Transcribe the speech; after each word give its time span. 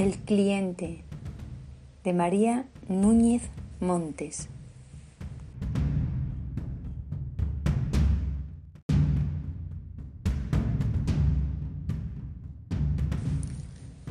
El 0.00 0.16
cliente 0.16 1.04
de 2.04 2.14
María 2.14 2.64
Núñez 2.88 3.42
Montes. 3.80 4.48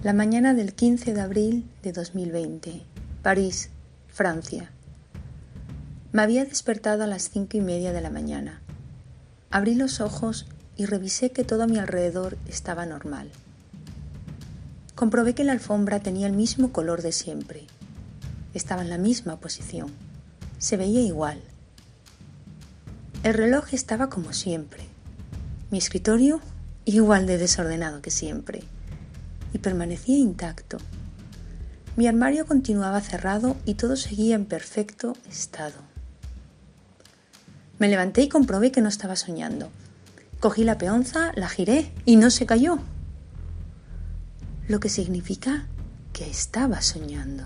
La 0.04 0.14
mañana 0.14 0.54
del 0.54 0.76
15 0.76 1.16
de 1.16 1.22
abril 1.22 1.68
de 1.82 1.92
2020, 1.92 2.84
París, 3.24 3.72
Francia. 4.10 4.70
Me 6.12 6.22
había 6.22 6.46
despertado 6.46 7.04
a 7.04 7.08
las 7.08 7.32
cinco 7.32 7.58
y 7.58 7.62
media 7.62 7.94
de 7.94 8.02
la 8.02 8.12
mañana. 8.12 8.62
Abrí 9.50 9.74
los 9.74 10.02
ojos 10.02 10.46
y 10.78 10.86
revisé 10.86 11.32
que 11.32 11.44
todo 11.44 11.64
a 11.64 11.68
mi 11.68 11.80
alrededor 11.80 12.38
estaba 12.48 12.86
normal. 12.86 13.32
Comprobé 15.00 15.34
que 15.34 15.46
la 15.46 15.54
alfombra 15.54 16.02
tenía 16.02 16.28
el 16.28 16.34
mismo 16.34 16.74
color 16.74 17.02
de 17.02 17.14
siempre. 17.14 17.68
Estaba 18.54 18.82
en 18.82 18.90
la 18.90 18.98
misma 18.98 19.40
posición. 19.40 19.88
Se 20.58 20.76
veía 20.76 21.00
igual. 21.00 21.40
El 23.24 23.34
reloj 23.34 23.74
estaba 23.74 24.10
como 24.10 24.34
siempre. 24.34 24.84
Mi 25.72 25.78
escritorio 25.78 26.42
igual 26.84 27.28
de 27.28 27.38
desordenado 27.38 28.02
que 28.02 28.12
siempre. 28.12 28.62
Y 29.54 29.60
permanecía 29.60 30.18
intacto. 30.18 30.80
Mi 31.96 32.06
armario 32.06 32.46
continuaba 32.46 33.00
cerrado 33.00 33.56
y 33.64 33.76
todo 33.76 33.96
seguía 33.96 34.36
en 34.36 34.44
perfecto 34.44 35.16
estado. 35.30 35.78
Me 37.78 37.88
levanté 37.88 38.24
y 38.24 38.28
comprobé 38.28 38.74
que 38.74 38.82
no 38.82 38.90
estaba 38.90 39.16
soñando. 39.16 39.70
Cogí 40.42 40.66
la 40.66 40.78
peonza, 40.78 41.32
la 41.36 41.48
giré 41.48 41.90
y 42.04 42.18
no 42.18 42.30
se 42.30 42.46
cayó 42.46 42.80
lo 44.70 44.80
que 44.80 44.88
significa 44.88 45.66
que 46.14 46.30
estaba 46.30 46.82
soñando. 46.82 47.44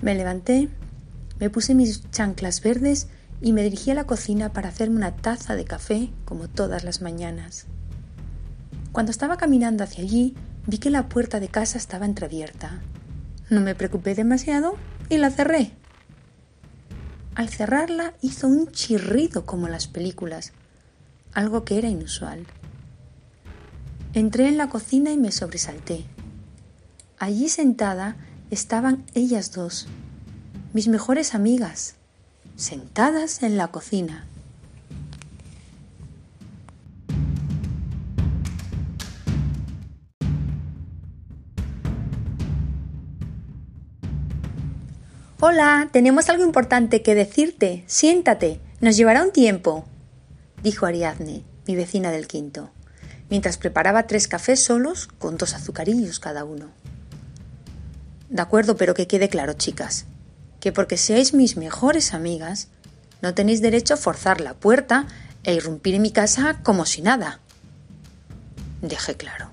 Me 0.00 0.14
levanté, 0.14 0.70
me 1.38 1.50
puse 1.50 1.74
mis 1.74 2.10
chanclas 2.10 2.62
verdes 2.62 3.08
y 3.42 3.52
me 3.52 3.62
dirigí 3.62 3.90
a 3.90 3.94
la 3.94 4.06
cocina 4.06 4.54
para 4.54 4.70
hacerme 4.70 4.96
una 4.96 5.14
taza 5.14 5.54
de 5.54 5.66
café 5.66 6.10
como 6.24 6.48
todas 6.48 6.84
las 6.84 7.02
mañanas. 7.02 7.66
Cuando 8.92 9.12
estaba 9.12 9.36
caminando 9.36 9.84
hacia 9.84 10.04
allí, 10.04 10.34
vi 10.66 10.78
que 10.78 10.88
la 10.88 11.06
puerta 11.10 11.38
de 11.38 11.48
casa 11.48 11.76
estaba 11.76 12.06
entreabierta. 12.06 12.80
No 13.50 13.60
me 13.60 13.74
preocupé 13.74 14.14
demasiado 14.14 14.76
y 15.10 15.18
la 15.18 15.30
cerré. 15.30 15.72
Al 17.34 17.50
cerrarla 17.50 18.14
hizo 18.22 18.48
un 18.48 18.72
chirrido 18.72 19.44
como 19.44 19.68
las 19.68 19.86
películas, 19.86 20.54
algo 21.34 21.66
que 21.66 21.76
era 21.76 21.88
inusual. 21.88 22.46
Entré 24.16 24.48
en 24.48 24.56
la 24.56 24.70
cocina 24.70 25.12
y 25.12 25.18
me 25.18 25.30
sobresalté. 25.30 26.06
Allí 27.18 27.50
sentada 27.50 28.16
estaban 28.50 29.04
ellas 29.12 29.52
dos, 29.52 29.88
mis 30.72 30.88
mejores 30.88 31.34
amigas, 31.34 31.96
sentadas 32.56 33.42
en 33.42 33.58
la 33.58 33.68
cocina. 33.68 34.26
Hola, 45.40 45.90
tenemos 45.92 46.30
algo 46.30 46.42
importante 46.42 47.02
que 47.02 47.14
decirte. 47.14 47.84
Siéntate, 47.86 48.60
nos 48.80 48.96
llevará 48.96 49.22
un 49.22 49.32
tiempo, 49.32 49.84
dijo 50.62 50.86
Ariadne, 50.86 51.42
mi 51.66 51.76
vecina 51.76 52.10
del 52.10 52.26
quinto 52.26 52.70
mientras 53.30 53.58
preparaba 53.58 54.06
tres 54.06 54.28
cafés 54.28 54.62
solos 54.62 55.08
con 55.18 55.36
dos 55.36 55.54
azucarillos 55.54 56.20
cada 56.20 56.44
uno. 56.44 56.66
De 58.28 58.42
acuerdo, 58.42 58.76
pero 58.76 58.94
que 58.94 59.06
quede 59.06 59.28
claro, 59.28 59.54
chicas, 59.54 60.06
que 60.60 60.72
porque 60.72 60.96
seáis 60.96 61.34
mis 61.34 61.56
mejores 61.56 62.14
amigas, 62.14 62.68
no 63.22 63.34
tenéis 63.34 63.60
derecho 63.60 63.94
a 63.94 63.98
forzar 63.98 64.40
la 64.40 64.54
puerta 64.54 65.06
e 65.44 65.54
irrumpir 65.54 65.94
en 65.94 66.02
mi 66.02 66.10
casa 66.10 66.60
como 66.62 66.86
si 66.86 67.02
nada. 67.02 67.40
Dejé 68.82 69.16
claro. 69.16 69.50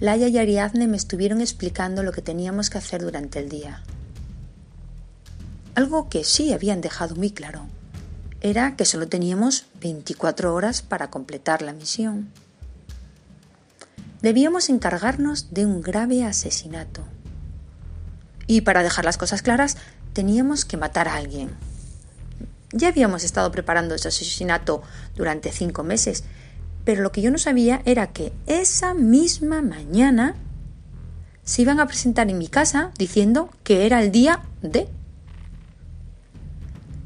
Laia 0.00 0.28
y 0.28 0.38
Ariadne 0.38 0.86
me 0.86 0.96
estuvieron 0.96 1.40
explicando 1.40 2.02
lo 2.02 2.12
que 2.12 2.22
teníamos 2.22 2.70
que 2.70 2.78
hacer 2.78 3.02
durante 3.02 3.38
el 3.38 3.48
día. 3.48 3.82
Algo 5.74 6.08
que 6.08 6.24
sí 6.24 6.52
habían 6.52 6.80
dejado 6.80 7.14
muy 7.16 7.30
claro 7.30 7.66
era 8.40 8.76
que 8.76 8.84
solo 8.84 9.08
teníamos 9.08 9.66
24 9.80 10.54
horas 10.54 10.82
para 10.82 11.10
completar 11.10 11.62
la 11.62 11.72
misión. 11.72 12.30
Debíamos 14.22 14.68
encargarnos 14.68 15.52
de 15.52 15.66
un 15.66 15.80
grave 15.80 16.24
asesinato. 16.24 17.02
Y 18.46 18.62
para 18.62 18.82
dejar 18.82 19.04
las 19.04 19.18
cosas 19.18 19.42
claras, 19.42 19.76
teníamos 20.12 20.64
que 20.64 20.76
matar 20.76 21.08
a 21.08 21.14
alguien. 21.14 21.50
Ya 22.72 22.88
habíamos 22.88 23.24
estado 23.24 23.50
preparando 23.50 23.94
ese 23.94 24.08
asesinato 24.08 24.82
durante 25.16 25.52
cinco 25.52 25.82
meses, 25.82 26.24
pero 26.84 27.02
lo 27.02 27.12
que 27.12 27.22
yo 27.22 27.30
no 27.30 27.38
sabía 27.38 27.82
era 27.84 28.08
que 28.08 28.32
esa 28.46 28.94
misma 28.94 29.62
mañana 29.62 30.34
se 31.42 31.62
iban 31.62 31.80
a 31.80 31.86
presentar 31.86 32.30
en 32.30 32.38
mi 32.38 32.48
casa 32.48 32.92
diciendo 32.96 33.50
que 33.64 33.86
era 33.86 34.02
el 34.02 34.12
día 34.12 34.42
de 34.62 34.88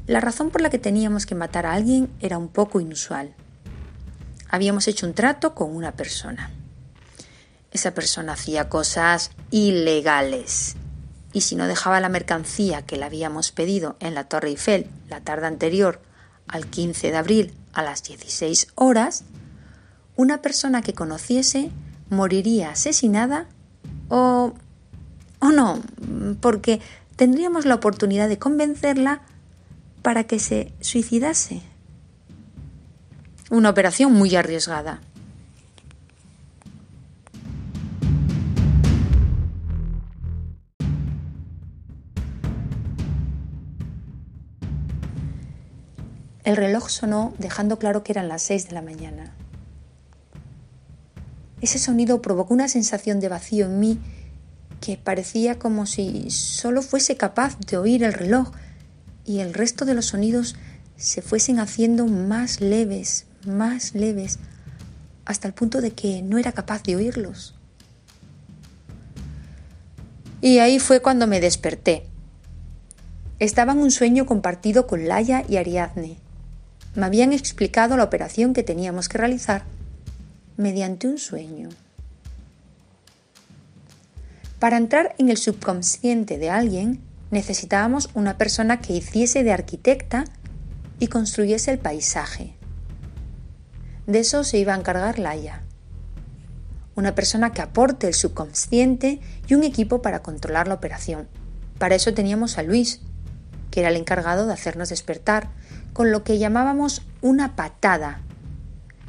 la 0.07 0.19
razón 0.19 0.51
por 0.51 0.61
la 0.61 0.69
que 0.69 0.77
teníamos 0.77 1.25
que 1.25 1.35
matar 1.35 1.65
a 1.65 1.73
alguien 1.73 2.09
era 2.19 2.37
un 2.37 2.47
poco 2.47 2.79
inusual. 2.79 3.33
Habíamos 4.49 4.87
hecho 4.87 5.07
un 5.07 5.13
trato 5.13 5.55
con 5.55 5.75
una 5.75 5.93
persona. 5.93 6.51
Esa 7.71 7.93
persona 7.93 8.33
hacía 8.33 8.69
cosas 8.69 9.31
ilegales. 9.49 10.75
Y 11.33 11.41
si 11.41 11.55
no 11.55 11.67
dejaba 11.67 11.99
la 11.99 12.09
mercancía 12.09 12.83
que 12.83 12.97
le 12.97 13.05
habíamos 13.05 13.51
pedido 13.51 13.97
en 13.99 14.13
la 14.13 14.25
Torre 14.25 14.49
Eiffel 14.49 14.87
la 15.09 15.21
tarde 15.21 15.47
anterior 15.47 16.01
al 16.47 16.67
15 16.67 17.11
de 17.11 17.17
abril 17.17 17.53
a 17.73 17.81
las 17.81 18.03
16 18.03 18.67
horas, 18.75 19.23
una 20.15 20.41
persona 20.41 20.81
que 20.81 20.93
conociese 20.93 21.71
moriría 22.09 22.69
asesinada 22.69 23.47
o, 24.07 24.53
o 25.39 25.49
no, 25.49 25.81
porque 26.39 26.79
tendríamos 27.15 27.65
la 27.65 27.75
oportunidad 27.75 28.29
de 28.29 28.37
convencerla 28.37 29.21
para 30.05 30.25
que 30.25 30.37
se 30.37 30.71
suicidase. 30.81 31.63
Una 33.49 33.71
operación 33.71 34.13
muy 34.13 34.35
arriesgada. 34.35 35.01
El 46.43 46.55
reloj 46.55 46.89
sonó 46.89 47.33
dejando 47.39 47.79
claro 47.79 48.03
que 48.03 48.11
eran 48.11 48.27
las 48.27 48.43
seis 48.43 48.67
de 48.67 48.75
la 48.75 48.83
mañana. 48.83 49.33
Ese 51.61 51.79
sonido 51.79 52.21
provocó 52.21 52.53
una 52.53 52.67
sensación 52.67 53.19
de 53.19 53.29
vacío 53.29 53.65
en 53.65 53.79
mí 53.79 53.99
que 54.81 54.97
parecía 54.97 55.57
como 55.57 55.87
si 55.87 56.29
solo 56.29 56.83
fuese 56.83 57.17
capaz 57.17 57.57
de 57.57 57.77
oír 57.77 58.03
el 58.03 58.13
reloj 58.13 58.51
y 59.25 59.39
el 59.39 59.53
resto 59.53 59.85
de 59.85 59.95
los 59.95 60.07
sonidos 60.07 60.55
se 60.97 61.21
fuesen 61.21 61.59
haciendo 61.59 62.05
más 62.05 62.61
leves, 62.61 63.25
más 63.45 63.95
leves, 63.95 64.39
hasta 65.25 65.47
el 65.47 65.53
punto 65.53 65.81
de 65.81 65.91
que 65.91 66.21
no 66.21 66.37
era 66.37 66.51
capaz 66.51 66.83
de 66.83 66.95
oírlos. 66.95 67.55
Y 70.41 70.59
ahí 70.59 70.79
fue 70.79 71.01
cuando 71.01 71.27
me 71.27 71.41
desperté. 71.41 72.05
Estaba 73.39 73.73
en 73.73 73.79
un 73.79 73.91
sueño 73.91 74.25
compartido 74.25 74.87
con 74.87 75.07
Laia 75.07 75.43
y 75.49 75.57
Ariadne. 75.57 76.17
Me 76.93 77.05
habían 77.05 77.33
explicado 77.33 77.97
la 77.97 78.03
operación 78.03 78.53
que 78.53 78.63
teníamos 78.63 79.09
que 79.09 79.17
realizar 79.17 79.63
mediante 80.55 81.07
un 81.07 81.17
sueño. 81.17 81.69
Para 84.59 84.77
entrar 84.77 85.15
en 85.17 85.29
el 85.29 85.37
subconsciente 85.37 86.37
de 86.37 86.49
alguien, 86.49 87.01
necesitábamos 87.31 88.09
una 88.13 88.37
persona 88.37 88.81
que 88.81 88.93
hiciese 88.93 89.43
de 89.43 89.51
arquitecta 89.51 90.25
y 90.99 91.07
construyese 91.07 91.71
el 91.71 91.79
paisaje. 91.79 92.55
De 94.07 94.19
eso 94.19 94.43
se 94.43 94.57
iba 94.57 94.73
a 94.73 94.77
encargar 94.77 95.19
Laia. 95.19 95.63
Una 96.95 97.15
persona 97.15 97.51
que 97.51 97.61
aporte 97.61 98.07
el 98.07 98.13
subconsciente 98.13 99.19
y 99.47 99.53
un 99.53 99.63
equipo 99.63 100.01
para 100.01 100.21
controlar 100.21 100.67
la 100.67 100.75
operación. 100.75 101.27
Para 101.77 101.95
eso 101.95 102.13
teníamos 102.13 102.57
a 102.57 102.63
Luis, 102.63 103.01
que 103.71 103.81
era 103.81 103.89
el 103.89 103.97
encargado 103.97 104.45
de 104.47 104.53
hacernos 104.53 104.89
despertar, 104.89 105.49
con 105.91 106.11
lo 106.11 106.23
que 106.23 106.37
llamábamos 106.37 107.01
una 107.21 107.55
patada, 107.55 108.21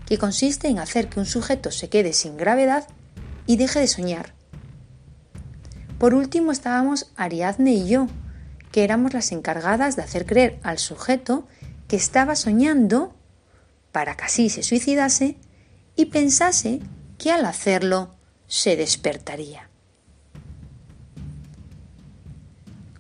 que 0.07 0.19
consiste 0.19 0.69
en 0.69 0.79
hacer 0.79 1.09
que 1.09 1.21
un 1.21 1.27
sujeto 1.27 1.71
se 1.71 1.89
quede 1.89 2.13
sin 2.13 2.37
gravedad 2.37 2.87
y 3.47 3.57
deje 3.57 3.81
de 3.81 3.89
soñar. 3.89 4.36
Por 5.99 6.15
último 6.15 6.53
estábamos 6.53 7.11
Ariadne 7.17 7.73
y 7.73 7.89
yo, 7.89 8.09
que 8.71 8.85
éramos 8.85 9.15
las 9.15 9.33
encargadas 9.33 9.97
de 9.97 10.03
hacer 10.03 10.27
creer 10.27 10.59
al 10.63 10.79
sujeto 10.79 11.47
que 11.89 11.97
estaba 11.97 12.37
soñando 12.37 13.15
para 13.93 14.17
que 14.17 14.25
así 14.25 14.51
se 14.51 14.63
suicidase 14.63 15.37
y 15.97 16.07
pensase 16.07 16.81
que 17.17 17.33
al 17.33 17.47
hacerlo 17.47 18.15
se 18.47 18.77
despertaría. 18.77 19.71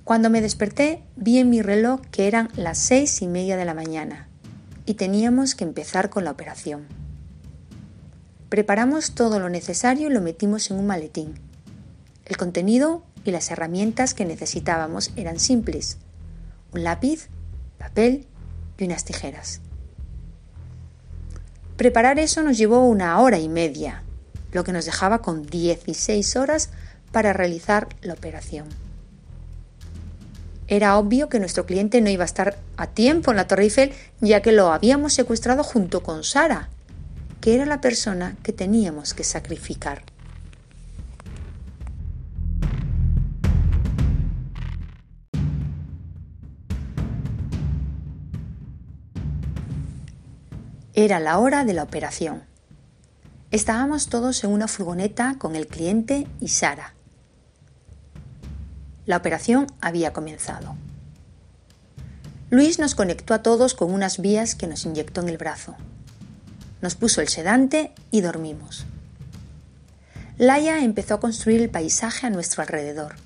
Cuando 0.04 0.30
me 0.30 0.40
desperté 0.40 1.02
vi 1.16 1.38
en 1.38 1.50
mi 1.50 1.60
reloj 1.60 2.00
que 2.10 2.28
eran 2.28 2.48
las 2.56 2.78
seis 2.78 3.20
y 3.20 3.26
media 3.26 3.56
de 3.56 3.64
la 3.66 3.74
mañana 3.74 4.28
y 4.86 4.94
teníamos 4.94 5.54
que 5.54 5.64
empezar 5.64 6.08
con 6.08 6.24
la 6.24 6.30
operación. 6.30 6.86
Preparamos 8.48 9.14
todo 9.14 9.40
lo 9.40 9.50
necesario 9.50 10.08
y 10.08 10.12
lo 10.12 10.22
metimos 10.22 10.70
en 10.70 10.78
un 10.78 10.86
maletín. 10.86 11.45
El 12.26 12.36
contenido 12.36 13.04
y 13.24 13.30
las 13.30 13.50
herramientas 13.50 14.12
que 14.12 14.24
necesitábamos 14.24 15.12
eran 15.16 15.38
simples. 15.38 15.98
Un 16.72 16.84
lápiz, 16.84 17.28
papel 17.78 18.26
y 18.78 18.84
unas 18.84 19.04
tijeras. 19.04 19.60
Preparar 21.76 22.18
eso 22.18 22.42
nos 22.42 22.58
llevó 22.58 22.84
una 22.86 23.20
hora 23.20 23.38
y 23.38 23.48
media, 23.48 24.02
lo 24.52 24.64
que 24.64 24.72
nos 24.72 24.86
dejaba 24.86 25.22
con 25.22 25.46
16 25.46 26.36
horas 26.36 26.70
para 27.12 27.32
realizar 27.32 27.88
la 28.00 28.14
operación. 28.14 28.66
Era 30.68 30.98
obvio 30.98 31.28
que 31.28 31.38
nuestro 31.38 31.64
cliente 31.64 32.00
no 32.00 32.10
iba 32.10 32.24
a 32.24 32.26
estar 32.26 32.58
a 32.76 32.88
tiempo 32.88 33.30
en 33.30 33.36
la 33.36 33.46
Torre 33.46 33.64
Eiffel, 33.64 33.92
ya 34.20 34.42
que 34.42 34.50
lo 34.50 34.72
habíamos 34.72 35.12
secuestrado 35.12 35.62
junto 35.62 36.02
con 36.02 36.24
Sara, 36.24 36.70
que 37.40 37.54
era 37.54 37.66
la 37.66 37.80
persona 37.80 38.36
que 38.42 38.52
teníamos 38.52 39.14
que 39.14 39.22
sacrificar. 39.22 40.02
Era 50.98 51.20
la 51.20 51.38
hora 51.38 51.66
de 51.66 51.74
la 51.74 51.82
operación. 51.82 52.44
Estábamos 53.50 54.08
todos 54.08 54.42
en 54.44 54.50
una 54.50 54.66
furgoneta 54.66 55.34
con 55.36 55.54
el 55.54 55.66
cliente 55.66 56.26
y 56.40 56.48
Sara. 56.48 56.94
La 59.04 59.18
operación 59.18 59.66
había 59.82 60.14
comenzado. 60.14 60.74
Luis 62.48 62.78
nos 62.78 62.94
conectó 62.94 63.34
a 63.34 63.42
todos 63.42 63.74
con 63.74 63.92
unas 63.92 64.22
vías 64.22 64.54
que 64.54 64.66
nos 64.66 64.86
inyectó 64.86 65.20
en 65.20 65.28
el 65.28 65.36
brazo. 65.36 65.76
Nos 66.80 66.94
puso 66.94 67.20
el 67.20 67.28
sedante 67.28 67.92
y 68.10 68.22
dormimos. 68.22 68.86
Laia 70.38 70.82
empezó 70.82 71.16
a 71.16 71.20
construir 71.20 71.60
el 71.60 71.68
paisaje 71.68 72.26
a 72.26 72.30
nuestro 72.30 72.62
alrededor. 72.62 73.16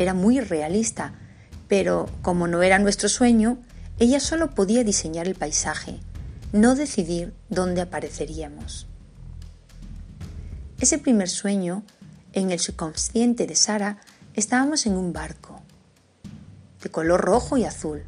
Era 0.00 0.14
muy 0.14 0.40
realista, 0.40 1.12
pero 1.68 2.08
como 2.22 2.48
no 2.48 2.64
era 2.64 2.80
nuestro 2.80 3.08
sueño, 3.08 3.58
ella 4.00 4.18
solo 4.18 4.50
podía 4.50 4.82
diseñar 4.82 5.28
el 5.28 5.36
paisaje, 5.36 6.00
no 6.54 6.74
decidir 6.74 7.34
dónde 7.50 7.82
apareceríamos. 7.82 8.86
Ese 10.80 10.96
primer 10.96 11.28
sueño, 11.28 11.82
en 12.32 12.50
el 12.50 12.60
subconsciente 12.60 13.46
de 13.46 13.54
Sara, 13.54 13.98
Estábamos 14.34 14.84
en 14.86 14.96
un 14.96 15.12
barco 15.12 15.62
de 16.82 16.90
color 16.90 17.20
rojo 17.20 17.56
y 17.56 17.64
azul. 17.64 18.02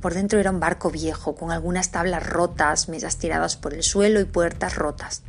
Por 0.00 0.12
dentro 0.12 0.40
era 0.40 0.50
un 0.50 0.58
barco 0.58 0.90
viejo, 0.90 1.36
con 1.36 1.52
algunas 1.52 1.92
tablas 1.92 2.26
rotas, 2.26 2.88
mesas 2.88 3.16
tiradas 3.16 3.56
por 3.56 3.74
el 3.74 3.84
suelo 3.84 4.18
y 4.18 4.24
puertas 4.24 4.74
rotas. 4.74 5.22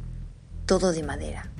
Todo 0.65 0.91
de 0.91 1.03
madera. 1.03 1.51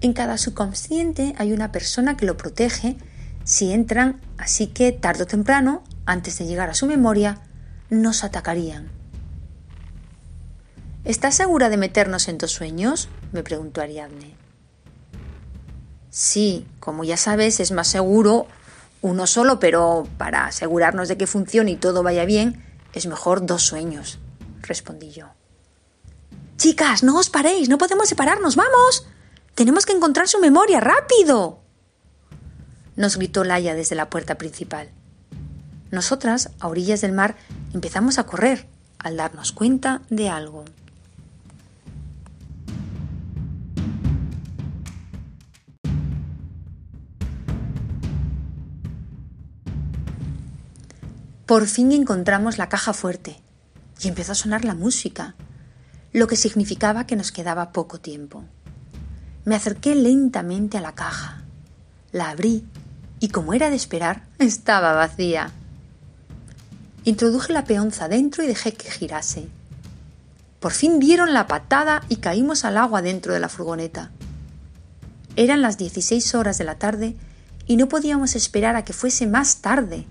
En 0.00 0.12
cada 0.12 0.38
subconsciente 0.38 1.34
hay 1.38 1.52
una 1.52 1.70
persona 1.70 2.16
que 2.16 2.26
lo 2.26 2.36
protege 2.36 2.96
si 3.44 3.72
entran, 3.72 4.20
así 4.36 4.66
que 4.66 4.90
tarde 4.90 5.22
o 5.22 5.26
temprano, 5.26 5.84
antes 6.04 6.36
de 6.38 6.46
llegar 6.46 6.68
a 6.68 6.74
su 6.74 6.86
memoria, 6.86 7.42
nos 7.90 8.24
atacarían. 8.24 8.88
¿Estás 11.04 11.34
segura 11.34 11.68
de 11.68 11.76
meternos 11.76 12.28
en 12.28 12.38
tus 12.38 12.52
sueños? 12.52 13.08
me 13.32 13.42
preguntó 13.42 13.80
Ariadne. 13.80 14.36
Sí, 16.10 16.66
como 16.78 17.04
ya 17.04 17.16
sabes, 17.16 17.60
es 17.60 17.72
más 17.72 17.88
seguro 17.88 18.46
uno 19.02 19.26
solo, 19.26 19.58
pero 19.60 20.06
para 20.18 20.46
asegurarnos 20.46 21.08
de 21.08 21.16
que 21.16 21.26
funcione 21.26 21.72
y 21.72 21.76
todo 21.76 22.02
vaya 22.02 22.24
bien, 22.24 22.64
es 22.92 23.06
mejor 23.06 23.46
dos 23.46 23.62
sueños, 23.62 24.18
respondí 24.60 25.10
yo. 25.10 25.28
Chicas, 26.58 27.02
no 27.02 27.16
os 27.16 27.30
paréis, 27.30 27.68
no 27.68 27.78
podemos 27.78 28.08
separarnos, 28.08 28.56
vamos. 28.56 29.06
Tenemos 29.54 29.86
que 29.86 29.94
encontrar 29.94 30.28
su 30.28 30.38
memoria, 30.38 30.80
rápido. 30.80 31.60
Nos 32.96 33.16
gritó 33.16 33.44
Laia 33.44 33.74
desde 33.74 33.96
la 33.96 34.10
puerta 34.10 34.36
principal. 34.36 34.90
Nosotras, 35.90 36.50
a 36.60 36.68
orillas 36.68 37.00
del 37.00 37.12
mar, 37.12 37.36
empezamos 37.74 38.18
a 38.18 38.24
correr 38.24 38.68
al 38.98 39.16
darnos 39.16 39.52
cuenta 39.52 40.02
de 40.08 40.28
algo. 40.28 40.64
Por 51.46 51.66
fin 51.66 51.90
encontramos 51.90 52.58
la 52.58 52.68
caja 52.68 52.92
fuerte 52.92 53.40
y 54.00 54.06
empezó 54.06 54.30
a 54.30 54.36
sonar 54.36 54.64
la 54.64 54.76
música, 54.76 55.34
lo 56.12 56.28
que 56.28 56.36
significaba 56.36 57.08
que 57.08 57.16
nos 57.16 57.32
quedaba 57.32 57.72
poco 57.72 57.98
tiempo. 57.98 58.44
Me 59.44 59.56
acerqué 59.56 59.96
lentamente 59.96 60.78
a 60.78 60.80
la 60.80 60.94
caja, 60.94 61.42
la 62.12 62.30
abrí 62.30 62.64
y 63.18 63.30
como 63.30 63.52
era 63.52 63.68
de 63.68 63.74
esperar, 63.74 64.22
estaba 64.38 64.92
vacía. 64.92 65.50
Introduje 67.04 67.52
la 67.52 67.64
peonza 67.64 68.08
dentro 68.08 68.42
y 68.42 68.46
dejé 68.46 68.74
que 68.74 68.90
girase. 68.90 69.48
Por 70.60 70.72
fin 70.72 71.00
dieron 71.00 71.32
la 71.32 71.46
patada 71.46 72.02
y 72.10 72.16
caímos 72.16 72.64
al 72.64 72.76
agua 72.76 73.00
dentro 73.00 73.32
de 73.32 73.40
la 73.40 73.48
furgoneta. 73.48 74.10
Eran 75.36 75.62
las 75.62 75.78
16 75.78 76.34
horas 76.34 76.58
de 76.58 76.64
la 76.64 76.74
tarde 76.74 77.16
y 77.66 77.76
no 77.76 77.88
podíamos 77.88 78.36
esperar 78.36 78.76
a 78.76 78.84
que 78.84 78.92
fuese 78.92 79.26
más 79.26 79.62
tarde. 79.62 80.04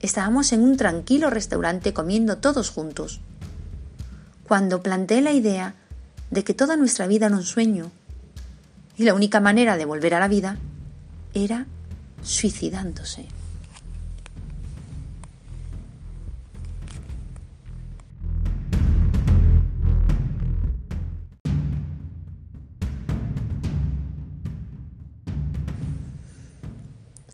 Estábamos 0.00 0.52
en 0.52 0.62
un 0.62 0.76
tranquilo 0.76 1.30
restaurante 1.30 1.94
comiendo 1.94 2.36
todos 2.36 2.68
juntos. 2.68 3.20
Cuando 4.46 4.82
planteé 4.82 5.22
la 5.22 5.32
idea 5.32 5.74
de 6.30 6.44
que 6.44 6.52
toda 6.52 6.76
nuestra 6.76 7.06
vida 7.06 7.26
era 7.26 7.36
un 7.36 7.44
sueño 7.44 7.90
y 8.98 9.04
la 9.04 9.14
única 9.14 9.40
manera 9.40 9.76
de 9.78 9.86
volver 9.86 10.12
a 10.12 10.20
la 10.20 10.28
vida 10.28 10.58
era 11.32 11.66
suicidándose. 12.22 13.26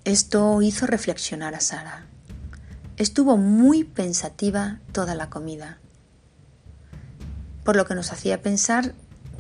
Esto 0.04 0.61
hizo 0.61 0.87
reflexionar 0.87 1.54
a 1.54 1.61
Sara. 1.61 2.04
Estuvo 2.99 3.38
muy 3.38 3.84
pensativa 3.84 4.78
toda 4.92 5.14
la 5.14 5.30
comida, 5.30 5.78
por 7.64 7.75
lo 7.75 7.87
que 7.87 7.94
nos 7.94 8.12
hacía 8.12 8.42
pensar 8.42 8.92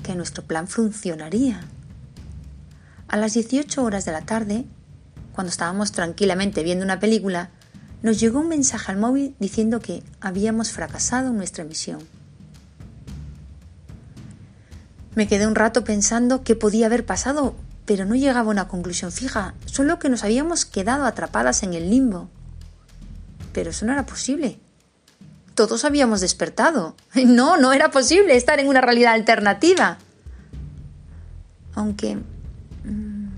que 0.02 0.14
nuestro 0.14 0.42
plan 0.44 0.66
funcionaría. 0.66 1.60
A 3.08 3.18
las 3.18 3.34
18 3.34 3.84
horas 3.84 4.06
de 4.06 4.12
la 4.12 4.22
tarde, 4.22 4.64
cuando 5.34 5.50
estábamos 5.50 5.92
tranquilamente 5.92 6.62
viendo 6.62 6.82
una 6.82 6.98
película, 6.98 7.50
nos 8.00 8.18
llegó 8.18 8.40
un 8.40 8.48
mensaje 8.48 8.90
al 8.90 8.96
móvil 8.96 9.36
diciendo 9.38 9.80
que 9.80 10.02
habíamos 10.22 10.72
fracasado 10.72 11.28
en 11.28 11.36
nuestra 11.36 11.64
misión. 11.64 11.98
Me 15.14 15.28
quedé 15.28 15.46
un 15.46 15.56
rato 15.56 15.84
pensando 15.84 16.42
qué 16.42 16.56
podía 16.56 16.86
haber 16.86 17.04
pasado, 17.04 17.54
pero 17.86 18.06
no 18.06 18.14
llegaba 18.14 18.48
a 18.48 18.52
una 18.52 18.68
conclusión 18.68 19.12
fija, 19.12 19.54
solo 19.66 19.98
que 19.98 20.08
nos 20.08 20.24
habíamos 20.24 20.64
quedado 20.64 21.04
atrapadas 21.04 21.62
en 21.62 21.74
el 21.74 21.90
limbo. 21.90 22.30
Pero 23.52 23.70
eso 23.70 23.84
no 23.84 23.92
era 23.92 24.06
posible. 24.06 24.58
Todos 25.54 25.84
habíamos 25.84 26.20
despertado. 26.20 26.96
No, 27.26 27.56
no 27.56 27.72
era 27.72 27.90
posible 27.90 28.36
estar 28.36 28.58
en 28.58 28.68
una 28.68 28.80
realidad 28.80 29.12
alternativa. 29.12 29.98
Aunque, 31.74 32.16
mm, 32.16 33.28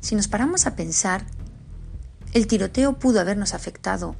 si 0.00 0.14
nos 0.14 0.28
paramos 0.28 0.66
a 0.66 0.74
pensar, 0.74 1.24
el 2.32 2.46
tiroteo 2.46 2.94
pudo 2.94 3.20
habernos 3.20 3.52
afectado, 3.54 4.16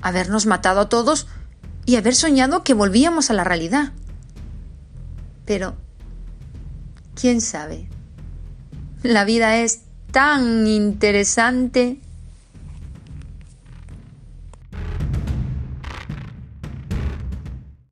habernos 0.00 0.46
matado 0.46 0.80
a 0.80 0.88
todos 0.88 1.28
y 1.86 1.96
haber 1.96 2.14
soñado 2.14 2.64
que 2.64 2.74
volvíamos 2.74 3.30
a 3.30 3.34
la 3.34 3.44
realidad. 3.44 3.92
Pero, 5.46 5.76
¿quién 7.14 7.40
sabe? 7.40 7.88
La 9.02 9.24
vida 9.24 9.58
es 9.58 9.82
tan 10.10 10.66
interesante 10.66 11.98